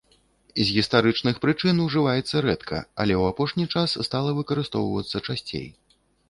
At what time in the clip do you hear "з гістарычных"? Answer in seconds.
0.59-1.35